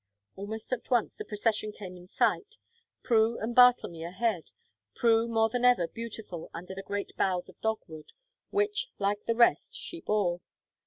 [0.35, 2.57] Almost at once the procession came in sight.
[3.03, 4.49] Prue and Bartlemy ahead,
[4.95, 8.11] Prue more than ever beautiful under the great boughs of dogwood,
[8.49, 10.41] which, like the rest, she bore.